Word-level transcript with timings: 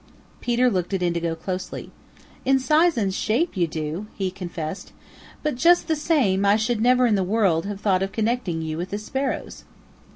Peter 0.39 0.67
looked 0.67 0.95
at 0.95 1.03
Indigo 1.03 1.35
closely. 1.35 1.91
"In 2.43 2.57
size 2.57 2.97
and 2.97 3.13
shape 3.13 3.55
you 3.55 3.67
do," 3.67 4.07
he 4.15 4.31
confessed, 4.31 4.93
"but 5.43 5.53
just 5.53 5.87
the 5.87 5.95
same 5.95 6.43
I 6.43 6.55
should 6.55 6.81
never 6.81 7.05
in 7.05 7.13
the 7.13 7.23
world 7.23 7.67
have 7.67 7.79
thought 7.81 8.01
of 8.01 8.11
connecting 8.11 8.63
you 8.63 8.77
with 8.79 8.89
the 8.89 8.97
Sparrows." 8.97 9.63